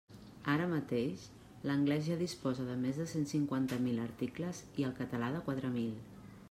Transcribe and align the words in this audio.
Ara 0.51 0.63
mateix, 0.69 1.25
l'anglès 1.71 2.01
ja 2.07 2.17
disposa 2.23 2.65
de 2.71 2.79
més 2.87 2.99
de 3.03 3.07
cent 3.13 3.29
cinquanta 3.35 3.81
mil 3.87 4.01
articles 4.09 4.67
i 4.83 4.89
el 4.91 4.99
català 5.03 5.33
de 5.37 5.49
quatre 5.51 5.75
mil. 5.81 5.93